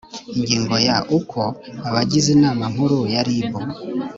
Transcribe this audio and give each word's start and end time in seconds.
ingingo 0.37 0.75
ya 0.87 0.97
uko 1.17 1.39
abagize 1.87 2.27
inama 2.37 2.63
nkuru 2.73 2.97
ya 3.13 3.21
rib 3.27 3.51